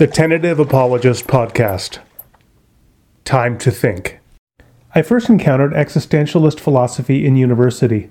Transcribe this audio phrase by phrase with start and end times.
[0.00, 1.98] The Tentative Apologist Podcast.
[3.26, 4.18] Time to think.
[4.94, 8.08] I first encountered existentialist philosophy in university.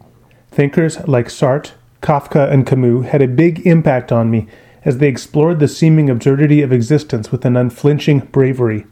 [0.52, 1.72] Thinkers like Sartre,
[2.04, 4.48] Kafka, and Camus had a big impact on me
[4.86, 8.86] as they explored the seeming absurdity of existence with an unflinching bravery.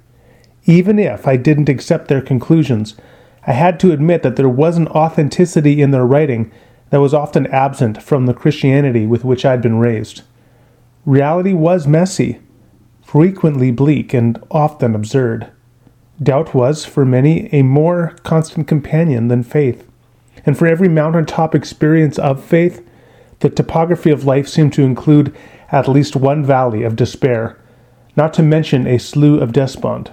[0.65, 2.95] Even if I didn't accept their conclusions,
[3.45, 6.51] I had to admit that there was an authenticity in their writing
[6.89, 10.23] that was often absent from the Christianity with which I'd been raised.
[11.05, 12.39] Reality was messy,
[13.07, 15.47] frequently bleak, and often absurd.
[16.21, 19.87] Doubt was, for many, a more constant companion than faith.
[20.45, 22.85] And for every mountaintop experience of faith,
[23.39, 25.33] the topography of life seemed to include
[25.71, 27.57] at least one valley of despair,
[28.17, 30.11] not to mention a slough of despond.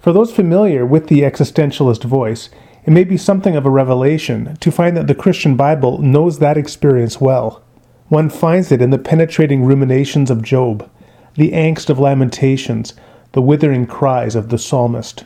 [0.00, 2.48] For those familiar with the existentialist voice,
[2.86, 6.56] it may be something of a revelation to find that the Christian Bible knows that
[6.56, 7.62] experience well.
[8.08, 10.90] One finds it in the penetrating ruminations of Job,
[11.36, 12.94] the angst of Lamentations,
[13.32, 15.24] the withering cries of the psalmist.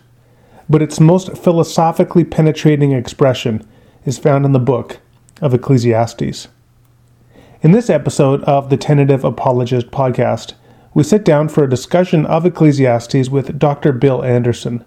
[0.68, 3.66] But its most philosophically penetrating expression
[4.04, 5.00] is found in the book
[5.40, 6.48] of Ecclesiastes.
[7.60, 10.54] In this episode of the Tentative Apologist podcast,
[10.94, 13.92] we sit down for a discussion of Ecclesiastes with Dr.
[13.92, 14.84] Bill Anderson.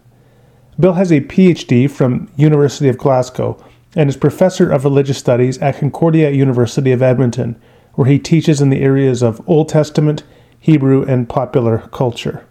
[0.80, 3.64] Bill has a PhD from University of Glasgow
[3.96, 7.62] and is professor of religious studies at Concordia University of Edmonton,
[7.96, 10.24] where he teaches in the areas of Old Testament,
[10.62, 12.46] Hebrew, and popular culture.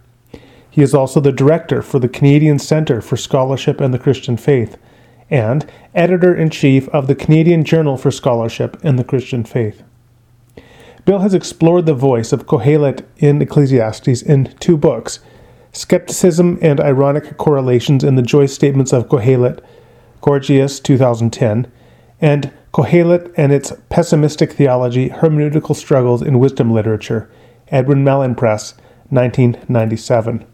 [0.69, 4.77] He is also the director for the Canadian Centre for Scholarship and the Christian Faith
[5.29, 9.81] and editor in chief of the Canadian Journal for Scholarship and the Christian Faith.
[11.05, 15.21] Bill has explored the voice of Kohelet in Ecclesiastes in two books
[15.71, 19.63] Skepticism and Ironic Correlations in the Joy Statements of Kohelet,
[20.19, 21.71] Gorgias 2010,
[22.19, 27.29] and Kohelet and its Pessimistic Theology, Hermeneutical Struggles in Wisdom Literature,
[27.71, 28.73] Edwin Mellen Press,
[29.09, 30.45] 1997.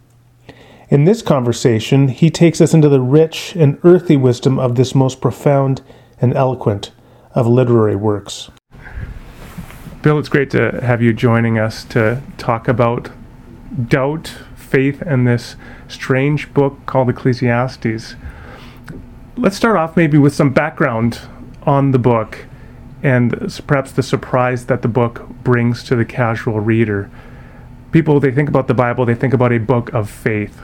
[0.90, 5.20] In this conversation, he takes us into the rich and earthy wisdom of this most
[5.20, 5.82] profound
[6.22, 6.92] and eloquent
[7.34, 8.50] of literary works.
[10.02, 13.10] Bill, it's great to have you joining us to talk about
[13.88, 15.56] doubt, faith, and this
[15.88, 18.16] strange book called Ecclesiastes.
[19.36, 21.20] Let's start off maybe with some background
[21.64, 22.46] on the book
[23.04, 27.10] and perhaps the surprise that the book brings to the casual reader.
[27.92, 30.62] People, they think about the Bible, they think about a book of faith,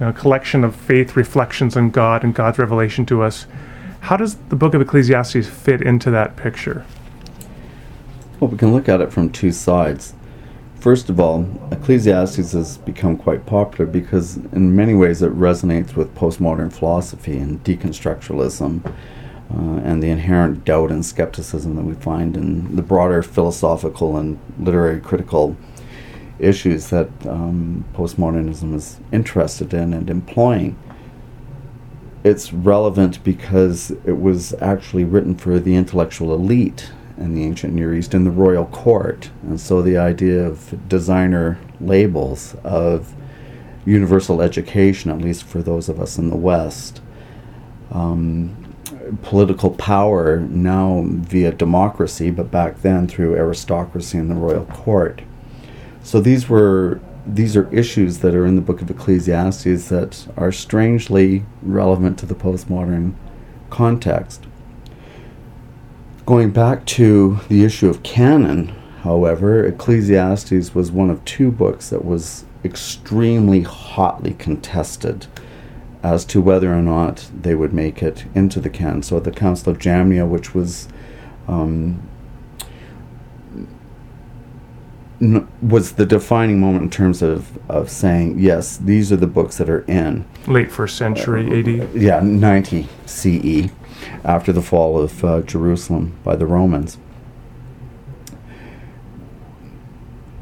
[0.00, 3.46] a collection of faith reflections on God and God's revelation to us.
[4.00, 6.84] How does the book of Ecclesiastes fit into that picture?
[8.40, 10.14] Well, we can look at it from two sides.
[10.80, 16.12] First of all, Ecclesiastes has become quite popular because, in many ways, it resonates with
[16.16, 18.92] postmodern philosophy and deconstructualism
[19.54, 24.38] uh, and the inherent doubt and skepticism that we find in the broader philosophical and
[24.58, 25.56] literary critical
[26.38, 30.76] issues that um, postmodernism is interested in and employing.
[32.24, 37.94] It's relevant because it was actually written for the intellectual elite in the ancient Near
[37.94, 39.30] East in the royal court.
[39.42, 43.14] And so the idea of designer labels, of
[43.84, 47.02] universal education, at least for those of us in the West,
[47.90, 48.61] um,
[49.22, 55.22] political power now via democracy, but back then through aristocracy and the royal court.
[56.02, 60.50] So these were these are issues that are in the book of Ecclesiastes that are
[60.50, 63.14] strangely relevant to the postmodern
[63.70, 64.44] context.
[66.26, 68.68] Going back to the issue of canon,
[69.02, 75.26] however, Ecclesiastes was one of two books that was extremely hotly contested
[76.02, 79.02] as to whether or not they would make it into the canon.
[79.02, 80.88] So at the Council of Jamnia, which was
[81.46, 82.08] um,
[85.20, 89.58] n- was the defining moment in terms of, of saying yes, these are the books
[89.58, 91.94] that are in late first century uh, AD.
[91.94, 93.70] Yeah, 90 CE,
[94.24, 96.98] after the fall of uh, Jerusalem by the Romans.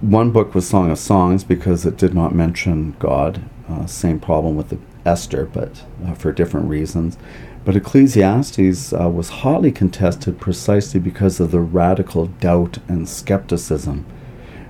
[0.01, 3.43] One book was Song of Songs because it did not mention God.
[3.69, 7.17] Uh, same problem with the Esther, but uh, for different reasons.
[7.65, 14.07] But Ecclesiastes uh, was hotly contested precisely because of the radical doubt and skepticism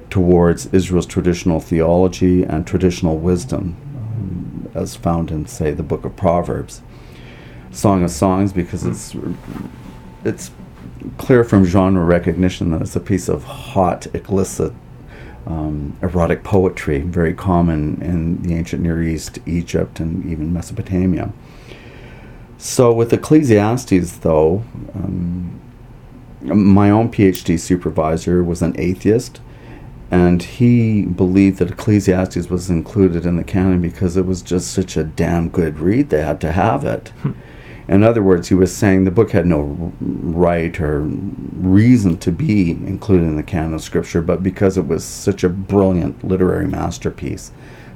[0.08, 6.16] towards Israel's traditional theology and traditional wisdom, um, as found in, say, the book of
[6.16, 6.82] Proverbs.
[7.70, 9.14] Song of Songs, because it's
[10.24, 10.50] it's
[11.16, 14.72] clear from genre recognition that it's a piece of hot, explicit
[15.46, 21.32] um, erotic poetry, very common in the ancient Near East, Egypt, and even Mesopotamia.
[22.58, 24.62] So, with Ecclesiastes, though,
[24.94, 25.60] um,
[26.42, 29.40] my own PhD supervisor was an atheist,
[30.10, 34.96] and he believed that Ecclesiastes was included in the canon because it was just such
[34.96, 36.10] a damn good read.
[36.10, 37.12] They had to have it.
[37.90, 42.70] In other words, he was saying the book had no right or reason to be
[42.70, 47.50] included in the canon of Scripture, but because it was such a brilliant literary masterpiece,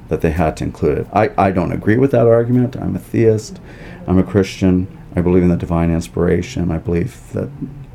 [0.08, 1.06] that they had to include it.
[1.12, 2.76] I, I don't agree with that argument.
[2.76, 3.60] I'm a theist.
[4.08, 4.88] I'm a Christian.
[5.14, 6.72] I believe in the divine inspiration.
[6.72, 7.48] I believe that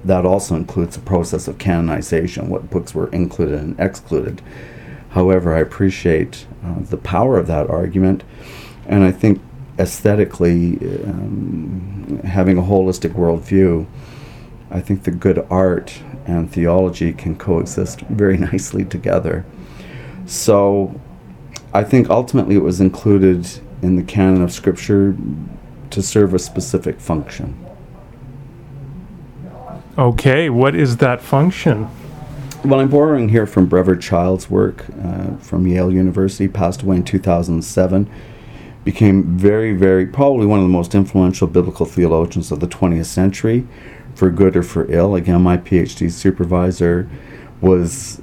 [0.06, 4.42] that also includes the process of canonization, what books were included and excluded.
[5.10, 8.24] However, I appreciate uh, the power of that argument,
[8.88, 9.42] and I think
[9.79, 13.87] aesthetically, um, having a holistic worldview,
[14.69, 19.45] I think the good art and theology can coexist very nicely together.
[20.25, 20.99] So,
[21.73, 23.47] I think ultimately it was included
[23.81, 25.15] in the canon of Scripture
[25.91, 27.65] to serve a specific function.
[29.97, 31.89] Okay, what is that function?
[32.63, 37.03] Well, I'm borrowing here from Brevard Childs' work uh, from Yale University, passed away in
[37.03, 38.09] 2007.
[38.83, 43.67] Became very, very, probably one of the most influential biblical theologians of the 20th century,
[44.15, 45.15] for good or for ill.
[45.15, 47.09] Again, my PhD supervisor
[47.61, 48.21] was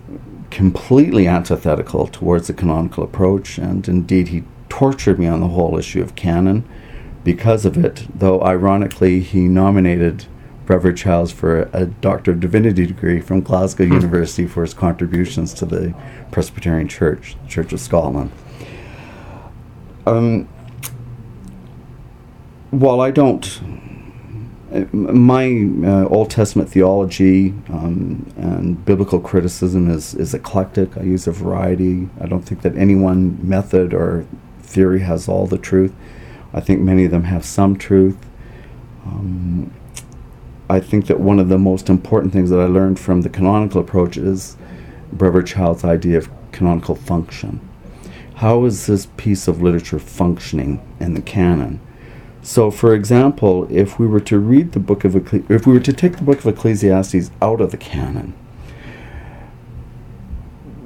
[0.50, 6.02] completely antithetical towards the canonical approach, and indeed he tortured me on the whole issue
[6.02, 6.64] of canon
[7.24, 10.26] because of it, though ironically he nominated
[10.64, 13.94] Brevard Childs for a Doctor of Divinity degree from Glasgow hmm.
[13.94, 15.94] University for his contributions to the
[16.30, 18.30] Presbyterian Church, Church of Scotland.
[20.06, 20.44] Um,
[22.70, 23.60] while I don't,
[24.92, 30.96] my uh, Old Testament theology um, and biblical criticism is, is eclectic.
[30.96, 32.08] I use a variety.
[32.20, 34.26] I don't think that any one method or
[34.60, 35.94] theory has all the truth.
[36.52, 38.18] I think many of them have some truth.
[39.04, 39.72] Um,
[40.68, 43.80] I think that one of the most important things that I learned from the canonical
[43.80, 44.56] approach is
[45.12, 47.60] Brevard Childs' idea of canonical function.
[48.36, 51.80] How is this piece of literature functioning in the canon?
[52.42, 55.80] So, for example, if we were to read the book of Ecclesi- if we were
[55.80, 58.34] to take the book of Ecclesiastes out of the canon,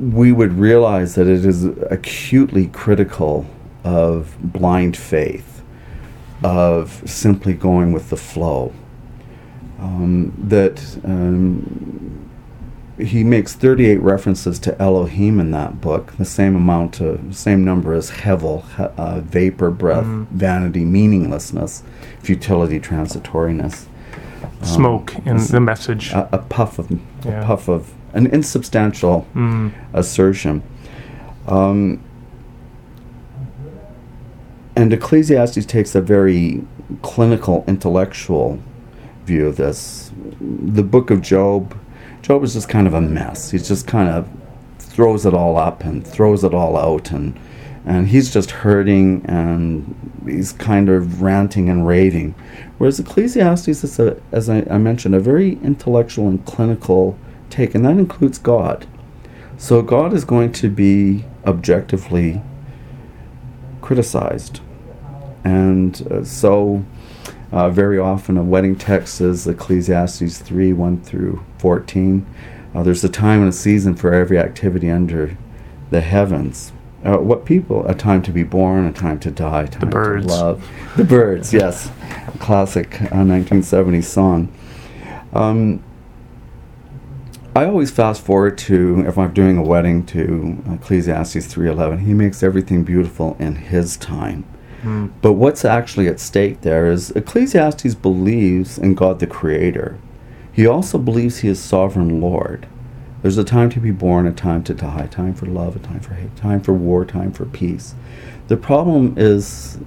[0.00, 3.46] we would realize that it is acutely critical
[3.84, 5.62] of blind faith,
[6.42, 8.72] of simply going with the flow
[9.80, 12.29] um, that um,
[13.02, 17.92] he makes 38 references to Elohim in that book, the same amount, of, same number
[17.94, 20.26] as Hevel, uh, vapor, breath, mm.
[20.28, 21.82] vanity, meaninglessness,
[22.20, 23.86] futility, transitoriness.
[24.42, 26.12] Um, Smoke in the message.
[26.12, 26.90] A, a puff of,
[27.24, 27.42] yeah.
[27.42, 29.72] a puff of, an insubstantial mm.
[29.92, 30.62] assertion.
[31.46, 32.02] Um,
[34.76, 36.64] and Ecclesiastes takes a very
[37.02, 38.60] clinical, intellectual
[39.24, 40.10] view of this.
[40.40, 41.79] The book of Job,
[42.30, 43.50] Job is just kind of a mess.
[43.50, 44.28] He's just kind of
[44.78, 47.36] throws it all up and throws it all out and
[47.84, 52.36] and he's just hurting and he's kind of ranting and raving.
[52.78, 57.18] Whereas Ecclesiastes is, a, as I, I mentioned, a very intellectual and clinical
[57.48, 58.86] take, and that includes God.
[59.58, 62.42] So God is going to be objectively
[63.80, 64.60] criticized.
[65.42, 66.84] And uh, so
[67.52, 72.26] uh, very often, a wedding text is Ecclesiastes 3 1 through 14.
[72.74, 75.36] Uh, there's a time and a season for every activity under
[75.90, 76.72] the heavens.
[77.04, 77.86] Uh, what people?
[77.86, 80.26] A time to be born, a time to die, time the Byrds.
[80.26, 80.68] to love.
[80.96, 81.90] The Byrds, yes.
[82.38, 84.52] Classic 1970s uh, song.
[85.32, 85.82] Um,
[87.56, 92.00] I always fast forward to if I'm doing a wedding to Ecclesiastes 3:11.
[92.00, 94.44] He makes everything beautiful in his time.
[94.82, 99.98] But what's actually at stake there is Ecclesiastes believes in God the Creator.
[100.52, 102.66] He also believes he is sovereign Lord.
[103.22, 106.00] There's a time to be born, a time to die, time for love, a time
[106.00, 107.94] for hate, time for war, time for peace.
[108.48, 109.78] The problem is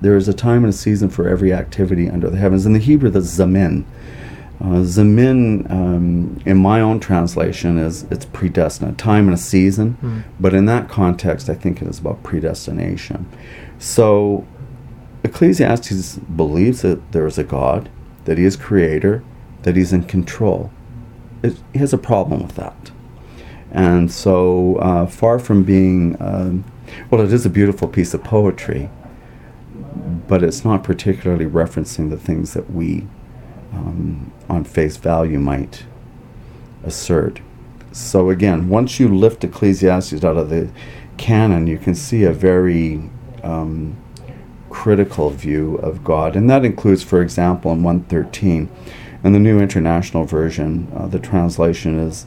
[0.00, 2.64] there is a time and a season for every activity under the heavens.
[2.66, 3.84] In the Hebrew, the zamin.
[4.62, 9.98] Uh, zamin, um, in my own translation, is it's predestined, time and a season.
[10.00, 10.22] Mm.
[10.38, 13.26] But in that context, I think it is about predestination.
[13.80, 14.46] So
[15.24, 17.88] Ecclesiastes believes that there is a God,
[18.24, 19.24] that he is creator,
[19.62, 20.70] that he's in control.
[21.42, 22.92] It, he has a problem with that.
[23.72, 26.64] And so, uh, far from being, um,
[27.10, 28.90] well, it is a beautiful piece of poetry,
[30.28, 33.06] but it's not particularly referencing the things that we,
[33.72, 35.84] um, on face value, might
[36.84, 37.40] assert.
[37.92, 40.70] So, again, once you lift Ecclesiastes out of the
[41.18, 43.10] canon, you can see a very
[43.42, 43.96] um,
[44.70, 46.34] critical view of God.
[46.34, 48.70] And that includes, for example, in 113,
[49.24, 52.26] in the New International Version, uh, the translation is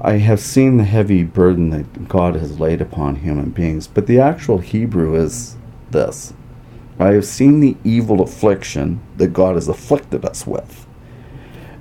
[0.00, 4.20] I have seen the heavy burden that God has laid upon human beings, but the
[4.20, 5.56] actual Hebrew is
[5.90, 6.32] this
[6.98, 10.86] I have seen the evil affliction that God has afflicted us with.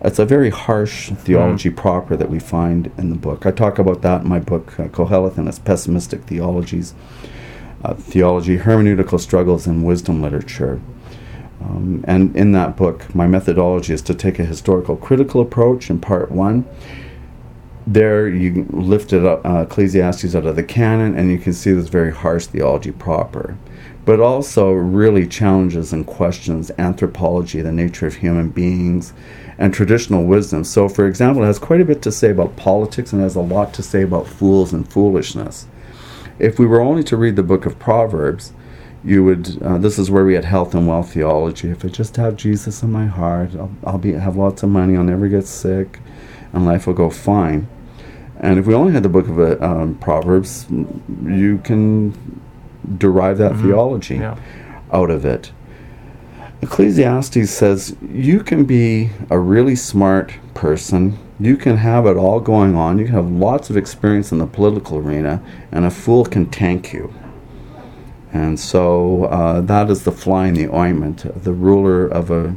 [0.01, 1.75] It's a very harsh theology mm.
[1.75, 3.45] proper that we find in the book.
[3.45, 6.93] I talk about that in my book, uh, Koheleth and its Pessimistic Theologies,
[7.83, 10.79] uh, Theology, Hermeneutical Struggles, and Wisdom Literature.
[11.61, 15.99] Um, and in that book, my methodology is to take a historical critical approach in
[15.99, 16.65] part one.
[17.87, 21.87] There, you lifted up uh, Ecclesiastes out of the canon, and you can see this
[21.87, 23.57] very harsh theology proper
[24.07, 29.11] but also really challenges and questions anthropology, the nature of human beings,
[29.57, 30.63] and traditional wisdom.
[30.63, 33.41] So, for example, it has quite a bit to say about politics and has a
[33.41, 35.67] lot to say about fools and foolishness.
[36.39, 38.53] If we were only to read the book of Proverbs,
[39.03, 39.61] you would.
[39.61, 41.69] Uh, this is where we had health and wealth theology.
[41.69, 44.95] If I just have Jesus in my heart, I'll, I'll be have lots of money.
[44.95, 45.99] I'll never get sick,
[46.53, 47.67] and life will go fine.
[48.39, 50.67] And if we only had the book of uh, um, Proverbs,
[51.23, 52.41] you can
[52.97, 53.67] derive that mm-hmm.
[53.67, 54.37] theology yeah.
[54.91, 55.51] out of it.
[56.61, 62.75] Ecclesiastes says you can be a really smart person, you can have it all going
[62.75, 65.41] on, you can have lots of experience in the political arena,
[65.71, 67.13] and a fool can tank you.
[68.33, 72.55] And so uh, that is the fly in the ointment, the ruler of a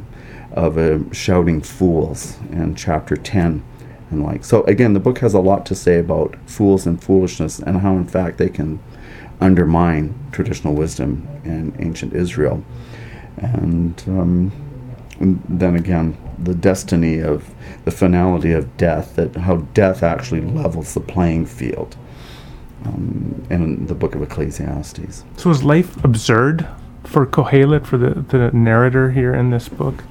[0.51, 3.63] of a shouting fools in chapter 10
[4.11, 7.59] and like so again the book has a lot to say about fools and foolishness
[7.59, 8.79] and how in fact they can
[9.41, 12.63] undermine traditional wisdom in ancient Israel.
[13.37, 14.51] And, um,
[15.19, 17.49] and then again, the destiny of
[17.83, 21.97] the finality of death, that how death actually levels the playing field
[22.85, 25.23] um, in the book of Ecclesiastes.
[25.37, 26.67] So is life absurd
[27.03, 30.03] for Kohelet, for the, the narrator here in this book?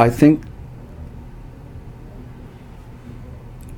[0.00, 0.42] I think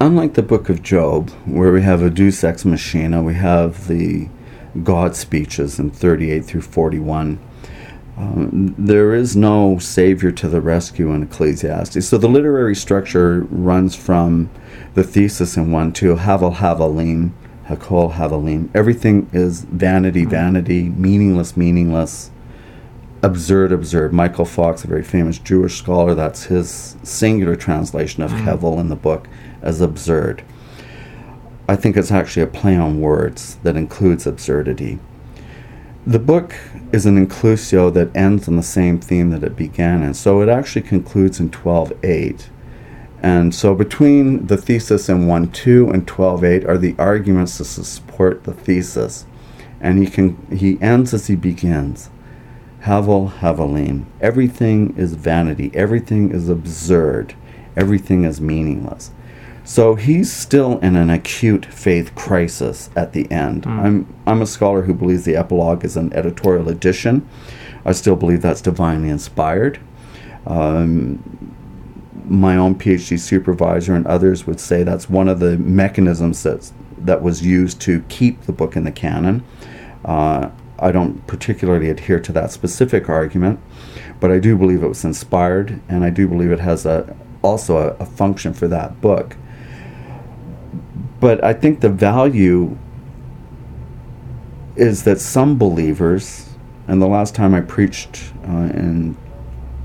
[0.01, 4.29] unlike the book of Job, where we have a deus ex machina, we have the
[4.85, 7.41] God speeches in 38 through 41.
[8.17, 12.07] Um, there is no savior to the rescue in Ecclesiastes.
[12.07, 14.49] So the literary structure runs from
[14.95, 17.33] the thesis in 1 to Havel Havelim,
[17.67, 18.71] Hakol Havelim.
[18.77, 22.31] Everything is vanity, vanity, meaningless, meaningless,
[23.23, 24.13] absurd, absurd.
[24.13, 28.45] Michael Fox, a very famous Jewish scholar, that's his singular translation of mm.
[28.45, 29.29] Hevel in the book
[29.63, 30.45] as absurd.
[31.69, 34.99] I think it's actually a play on words that includes absurdity.
[36.05, 36.55] The book
[36.91, 40.49] is an inclusio that ends on the same theme that it began in, so it
[40.49, 42.49] actually concludes in 12.8.
[43.23, 48.53] And so between the thesis in 1.2 and 12.8 are the arguments to support the
[48.53, 49.27] thesis.
[49.81, 52.11] And he can he ends as he begins.
[52.83, 54.07] Havel Havelim.
[54.21, 55.71] Everything is vanity.
[55.73, 57.35] Everything is absurd.
[57.77, 59.13] Everything is meaningless.
[59.65, 63.63] So he's still in an acute faith crisis at the end.
[63.63, 63.79] Mm.
[63.79, 67.29] I'm I'm a scholar who believes the epilogue is an editorial addition.
[67.85, 69.79] I still believe that's divinely inspired.
[70.47, 71.55] Um,
[72.25, 77.23] my own PhD supervisor and others would say that's one of the mechanisms that that
[77.23, 79.45] was used to keep the book in the canon.
[80.05, 80.51] Uh,
[80.83, 83.61] I don't particularly adhere to that specific argument,
[84.21, 87.77] but I do believe it was inspired, and I do believe it has a also
[87.77, 89.37] a, a function for that book
[91.23, 92.77] but I think the value
[94.75, 96.49] is that some believers,
[96.89, 99.17] and the last time I preached uh, in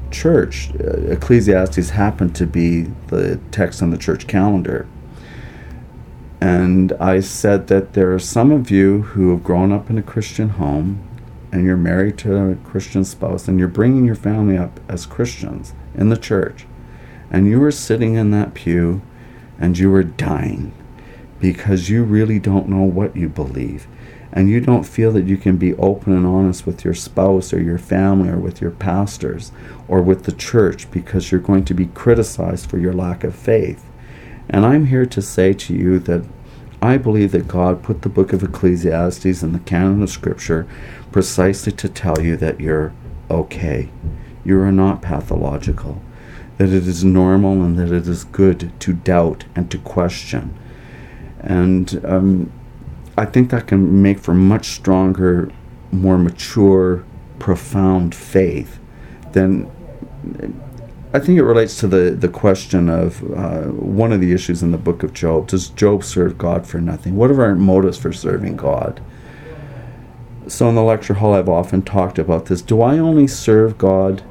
[0.09, 4.87] church, uh, Ecclesiastes happened to be the text on the church calendar.
[6.39, 10.03] And I said that there are some of you who have grown up in a
[10.03, 11.03] Christian home
[11.51, 15.73] and you're married to a Christian spouse and you're bringing your family up as Christians
[15.95, 16.67] in the church.
[17.31, 19.01] And you were sitting in that pew
[19.59, 20.73] and you were dying
[21.39, 23.87] because you really don't know what you believe.
[24.31, 27.61] And you don't feel that you can be open and honest with your spouse or
[27.61, 29.51] your family or with your pastors
[29.87, 33.86] or with the church because you're going to be criticized for your lack of faith.
[34.49, 36.25] And I'm here to say to you that
[36.81, 40.67] I believe that God put the book of Ecclesiastes in the canon of Scripture
[41.11, 42.93] precisely to tell you that you're
[43.29, 43.89] okay.
[44.45, 46.01] You are not pathological.
[46.57, 50.57] That it is normal and that it is good to doubt and to question
[51.39, 52.51] and um,
[53.17, 55.51] I think that can make for much stronger,
[55.91, 57.05] more mature,
[57.39, 58.79] profound faith
[59.31, 59.71] than.
[61.13, 64.71] I think it relates to the, the question of uh, one of the issues in
[64.71, 65.47] the book of Job.
[65.47, 67.15] Does Job serve God for nothing?
[67.15, 69.01] What are our motives for serving God?
[70.47, 72.61] So, in the lecture hall, I've often talked about this.
[72.61, 74.23] Do I only serve God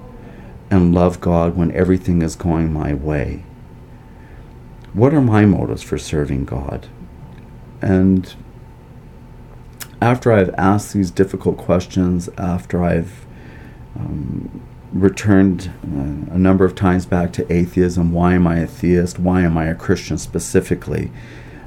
[0.71, 3.45] and love God when everything is going my way?
[4.97, 6.88] what are my motives for serving God?
[7.83, 8.35] And
[10.00, 13.26] after I've asked these difficult questions, after I've
[13.95, 19.18] um, returned uh, a number of times back to atheism why am I a theist?
[19.18, 21.10] Why am I a Christian specifically?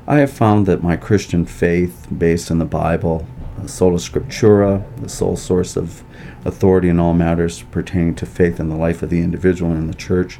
[0.08, 3.28] I have found that my Christian faith, based in the Bible,
[3.68, 6.04] sola scriptura, the sole source of
[6.46, 9.88] authority in all matters pertaining to faith in the life of the individual and in
[9.88, 10.40] the church,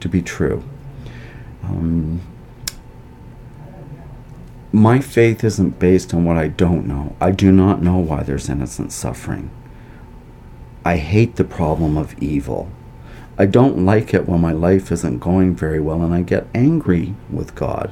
[0.00, 0.62] to be true.
[1.62, 2.20] Um,
[4.72, 7.16] my faith isn't based on what I don't know.
[7.20, 9.50] I do not know why there's innocent suffering.
[10.86, 12.70] I hate the problem of evil.
[13.36, 17.16] I don't like it when my life isn't going very well and I get angry
[17.28, 17.90] with God.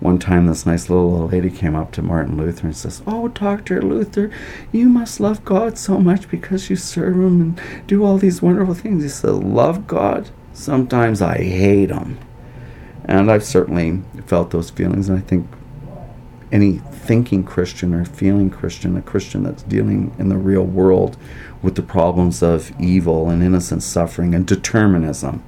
[0.00, 3.82] One time, this nice little lady came up to Martin Luther and says, Oh, Dr.
[3.82, 4.30] Luther,
[4.72, 8.72] you must love God so much because you serve Him and do all these wonderful
[8.72, 9.02] things.
[9.02, 10.30] He said, Love God?
[10.54, 12.18] Sometimes I hate Him.
[13.04, 15.46] And I've certainly felt those feelings, and I think
[16.52, 21.16] any thinking Christian or feeling Christian, a Christian that's dealing in the real world
[21.62, 25.42] with the problems of evil and innocent suffering and determinism.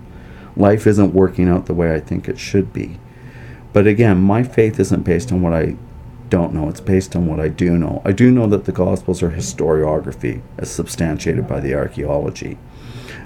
[0.56, 2.98] Life isn't working out the way I think it should be.
[3.72, 5.76] But again, my faith isn't based on what I
[6.30, 8.00] don't know, it's based on what I do know.
[8.04, 12.56] I do know that the Gospels are historiography, as substantiated by the archaeology.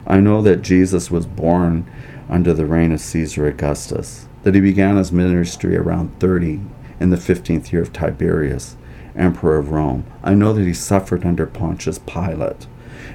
[0.06, 1.90] I know that Jesus was born
[2.28, 6.60] under the reign of Caesar Augustus, that he began his ministry around 30
[7.00, 8.76] in the 15th year of Tiberius,
[9.16, 10.04] emperor of Rome.
[10.22, 12.66] I know that he suffered under Pontius Pilate,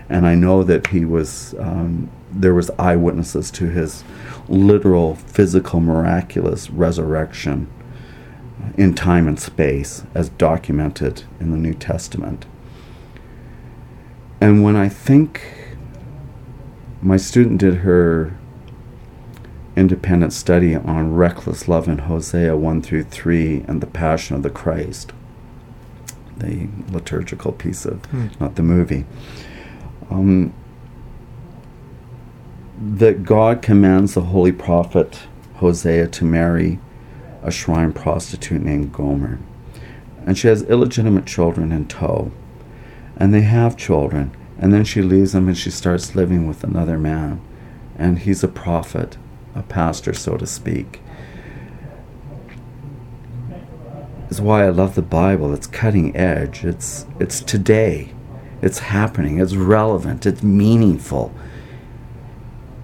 [0.10, 4.04] and I know that he was um, there was eyewitnesses to his
[4.48, 7.72] literal, physical, miraculous resurrection
[8.78, 12.46] in time and space, as documented in the New Testament.
[14.42, 15.76] And when I think
[17.02, 18.38] my student did her
[19.76, 24.50] independent study on reckless love in Hosea 1 through 3 and the Passion of the
[24.50, 25.12] Christ,
[26.38, 28.28] the liturgical piece of, hmm.
[28.40, 29.06] not the movie.
[30.10, 30.54] Um,
[32.80, 35.22] that God commands the holy prophet
[35.56, 36.80] Hosea to marry
[37.42, 39.40] a shrine prostitute named Gomer.
[40.26, 42.32] And she has illegitimate children in tow.
[43.18, 44.36] And they have children.
[44.58, 47.42] And then she leaves them and she starts living with another man.
[47.98, 49.18] And he's a prophet,
[49.56, 51.02] a pastor, so to speak.
[54.30, 55.54] Is why I love the Bible.
[55.54, 56.64] It's cutting edge.
[56.64, 58.14] It's it's today.
[58.62, 59.40] It's happening.
[59.40, 60.26] It's relevant.
[60.26, 61.34] It's meaningful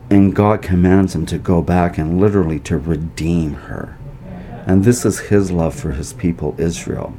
[0.10, 3.98] and God commands him to go back and literally to redeem her.
[4.66, 7.14] And this is his love for his people, Israel.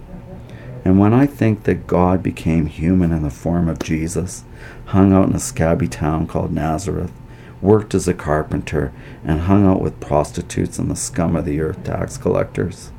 [0.84, 4.44] And when I think that God became human in the form of Jesus,
[4.86, 7.12] hung out in a scabby town called Nazareth,
[7.60, 8.92] worked as a carpenter,
[9.24, 12.92] and hung out with prostitutes and the scum of the earth tax collectors,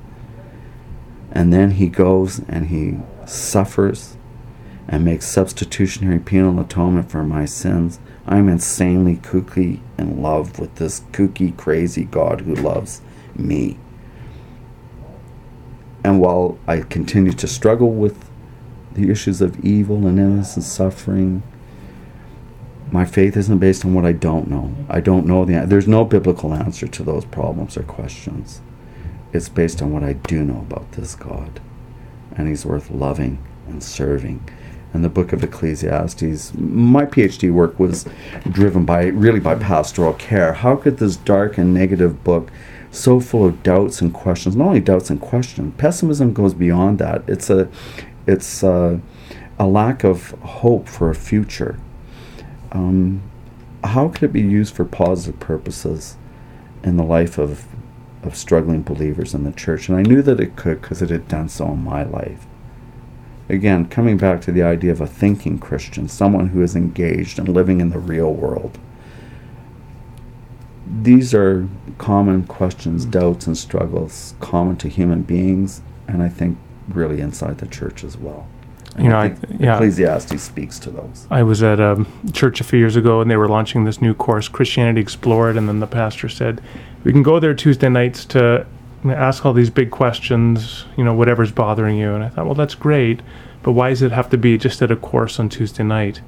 [1.32, 4.18] and then he goes and he suffers
[4.88, 11.02] and makes substitutionary penal atonement for my sins I'm insanely kooky in love with this
[11.12, 13.02] kooky, crazy God who loves
[13.36, 13.78] me.
[16.04, 18.30] And while I continue to struggle with
[18.94, 21.44] the issues of evil and innocent suffering,
[22.92, 24.76] my faith isn't based on what I don't know.
[24.90, 28.62] I don't know the there's no biblical answer to those problems or questions.
[29.34, 31.62] It's based on what I do know about this God.
[32.36, 34.44] And he's worth loving and serving
[34.94, 36.54] and the book of Ecclesiastes.
[36.56, 38.06] My PhD work was
[38.50, 40.54] driven by really by pastoral care.
[40.54, 42.52] How could this dark and negative book,
[42.92, 47.24] so full of doubts and questions, not only doubts and questions, pessimism goes beyond that.
[47.28, 47.70] It's a,
[48.28, 49.00] it's a,
[49.58, 51.80] a lack of hope for a future.
[52.72, 53.22] Um,
[53.84, 56.18] how could it be used for positive purposes
[56.84, 57.66] in the life of
[58.24, 59.90] of struggling believers in the church?
[59.90, 62.46] And I knew that it could because it had done so in my life.
[63.50, 67.50] Again, coming back to the idea of a thinking Christian, someone who is engaged and
[67.50, 68.78] living in the real world.
[71.02, 76.58] These are common questions, doubts, and struggles common to human beings, and I think
[76.88, 78.48] really inside the church as well.
[78.98, 79.76] You know, I, yeah.
[79.76, 81.26] Ecclesiastes speaks to those.
[81.30, 84.14] I was at a church a few years ago, and they were launching this new
[84.14, 86.62] course, Christianity Explored, and then the pastor said,
[87.04, 88.66] "We can go there Tuesday nights to
[89.10, 92.14] ask all these big questions, you know, whatever's bothering you.
[92.14, 93.22] And I thought, well, that's great,
[93.64, 96.22] but why does it have to be just at a course on Tuesday night?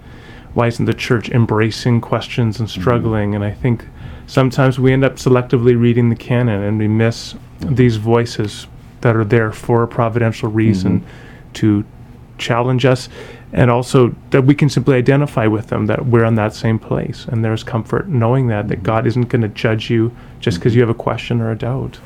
[0.53, 3.31] Why isn't the church embracing questions and struggling?
[3.31, 3.43] Mm-hmm.
[3.43, 3.85] And I think
[4.27, 8.67] sometimes we end up selectively reading the canon and we miss these voices
[9.01, 11.53] that are there for a providential reason mm-hmm.
[11.53, 11.85] to
[12.37, 13.09] challenge us
[13.51, 17.25] and also that we can simply identify with them that we're in that same place
[17.25, 18.85] and there's comfort knowing that that mm-hmm.
[18.85, 21.99] God isn't going to judge you just because you have a question or a doubt.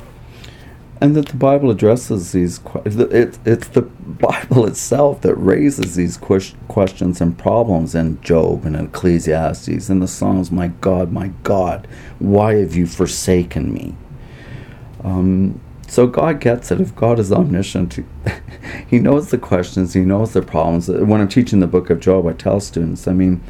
[1.00, 2.60] and that the Bible addresses these.
[2.84, 8.74] It, it's the Bible itself that raises these que- questions and problems in Job and
[8.76, 10.50] Ecclesiastes and the Psalms.
[10.50, 11.86] My God, my God,
[12.18, 13.94] why have you forsaken me?
[15.04, 16.80] Um, so God gets it.
[16.80, 17.98] If God is omniscient,
[18.86, 20.88] He knows the questions, He knows the problems.
[20.88, 23.42] When I'm teaching the book of Job, I tell students, I mean,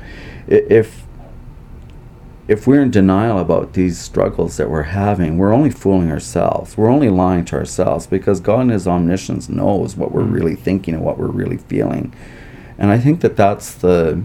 [0.47, 1.05] if
[2.47, 6.79] if we're in denial about these struggles that we're having, we're only fooling ourselves.
[6.79, 10.33] We're only lying to ourselves because God in His omniscience knows what we're mm.
[10.33, 12.15] really thinking and what we're really feeling.
[12.79, 14.23] And I think that that's the.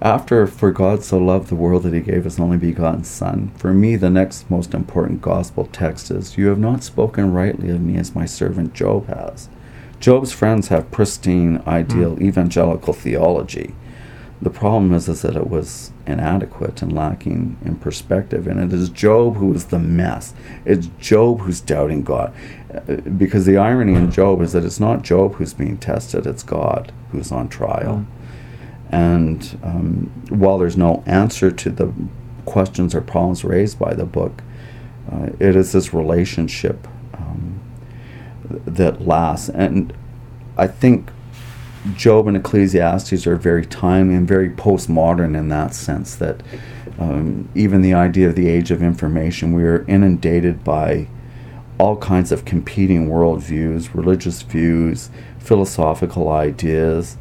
[0.00, 3.72] After, for God so loved the world that He gave His only begotten Son, for
[3.72, 7.96] me, the next most important gospel text is You have not spoken rightly of me
[7.96, 9.48] as my servant Job has.
[10.00, 12.22] Job's friends have pristine, ideal mm.
[12.22, 13.74] evangelical theology
[14.40, 18.46] the problem is, is that it was inadequate and lacking in perspective.
[18.46, 20.32] And it is Job who is the mess.
[20.64, 22.32] It's Job who's doubting God.
[23.18, 26.92] Because the irony in Job is that it's not Job who's being tested, it's God
[27.10, 28.06] who's on trial.
[28.90, 31.92] And um, while there's no answer to the
[32.46, 34.42] questions or problems raised by the book,
[35.10, 37.60] uh, it is this relationship um,
[38.66, 39.48] that lasts.
[39.48, 39.92] And
[40.56, 41.10] I think
[41.94, 46.42] Job and Ecclesiastes are very timely and very postmodern in that sense that
[46.98, 51.08] um, even the idea of the age of information, we are inundated by
[51.78, 57.16] all kinds of competing worldviews, religious views, philosophical ideas,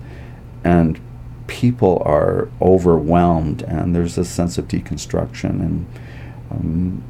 [0.64, 1.00] and
[1.48, 5.62] people are overwhelmed, and there's a sense of deconstruction.
[5.62, 5.86] And
[6.52, 7.04] um,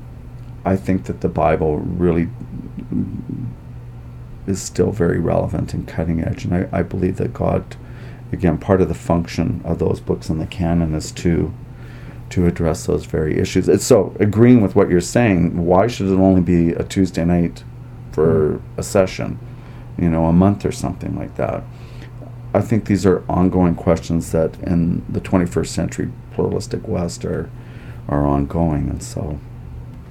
[0.65, 2.29] I think that the Bible really
[4.45, 6.45] is still very relevant and cutting edge.
[6.45, 7.75] And I, I believe that God,
[8.31, 11.53] again, part of the function of those books in the canon is to
[12.29, 13.69] to address those very issues.
[13.69, 17.63] It's so agreeing with what you're saying, why should it only be a Tuesday night
[18.11, 19.39] for a session,
[19.97, 21.63] you know, a month or something like that?
[22.57, 27.49] I think these are ongoing questions that in the 21st century pluralistic West are
[28.07, 29.39] are ongoing, and so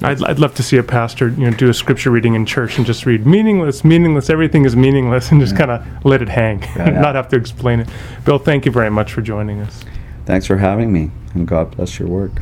[0.03, 2.77] I'd, I'd love to see a pastor, you know, do a scripture reading in church
[2.77, 5.59] and just read meaningless, meaningless, everything is meaningless, and just yeah.
[5.59, 7.01] kind of let it hang, yeah, yeah.
[7.01, 7.89] not have to explain it.
[8.25, 9.83] Bill, thank you very much for joining us.
[10.27, 12.33] Thanks for having me, and God bless your work.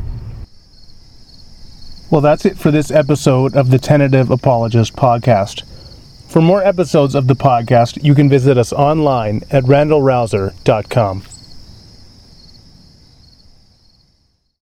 [2.11, 5.63] Well, that's it for this episode of the Tentative Apologist podcast.
[6.35, 11.23] For more episodes of the podcast, you can visit us online at randalrauser.com.